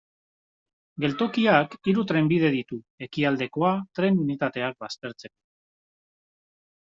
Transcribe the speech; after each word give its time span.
Geltokiak 1.03 1.75
hiru 1.91 2.05
trenbide 2.11 2.49
ditu, 2.55 2.79
ekialdekoa 3.09 3.75
tren 4.01 4.19
unitateak 4.25 4.81
baztertzeko. 4.87 5.35